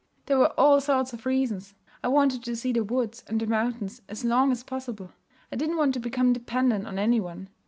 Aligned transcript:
There 0.25 0.39
were 0.39 0.49
all 0.59 0.81
sorts 0.81 1.13
of 1.13 1.27
reasons. 1.27 1.75
I 2.03 2.07
wanted 2.07 2.41
to 2.45 2.55
see 2.55 2.71
the 2.73 2.83
woods 2.83 3.23
and 3.27 3.47
mountains 3.47 4.01
as 4.09 4.25
long 4.25 4.51
as 4.51 4.63
possible. 4.63 5.11
I 5.51 5.55
didn't 5.55 5.77
want 5.77 5.93
to 5.93 5.99
become 5.99 6.33
dependent 6.33 6.87
on 6.87 6.97
any 6.97 7.19
one. 7.19 7.49